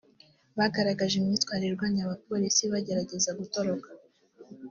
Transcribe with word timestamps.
bagaragaje 0.57 1.15
imyitwarire 1.17 1.69
irwanya 1.69 2.01
abapolisi 2.03 2.63
bagerageza 2.73 3.29
gutoroka 3.39 3.89